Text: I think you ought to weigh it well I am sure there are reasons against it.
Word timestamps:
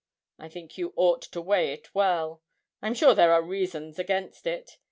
I 0.39 0.49
think 0.49 0.79
you 0.79 0.93
ought 0.95 1.21
to 1.21 1.41
weigh 1.41 1.73
it 1.73 1.93
well 1.93 2.41
I 2.81 2.87
am 2.87 2.95
sure 2.95 3.13
there 3.13 3.33
are 3.33 3.43
reasons 3.43 3.99
against 3.99 4.47
it. 4.47 4.79